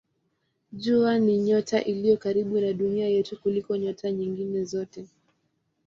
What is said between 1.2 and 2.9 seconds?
nyota iliyo karibu na